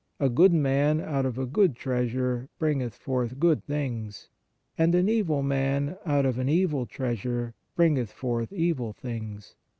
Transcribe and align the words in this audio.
12:35. 0.19 0.25
A 0.25 0.29
good 0.33 0.53
man 0.53 0.99
out 0.99 1.25
of 1.27 1.37
a 1.37 1.45
good 1.45 1.75
treasure 1.75 2.49
bringeth 2.57 2.95
forth 2.95 3.39
good 3.39 3.63
things: 3.63 4.29
and 4.75 4.95
an 4.95 5.07
evil 5.07 5.43
man 5.43 5.95
out 6.07 6.25
of 6.25 6.39
an 6.39 6.49
evil 6.49 6.87
treasure 6.87 7.53
bringeth 7.75 8.11
forth 8.11 8.51
evil 8.51 8.93
things. 8.93 9.53